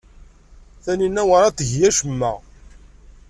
Taninna 0.83 1.23
werɛad 1.27 1.55
tgi 1.57 1.79
acemma. 1.89 2.31